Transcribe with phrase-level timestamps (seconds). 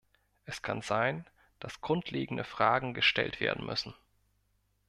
[0.45, 1.29] Es kann sein,
[1.59, 3.93] dass grundlegende Fragen gestellt werden müssen.